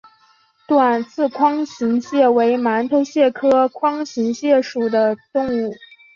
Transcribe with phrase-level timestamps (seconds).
[0.67, 5.71] 短刺筐形蟹为馒头蟹科筐形蟹属的动物。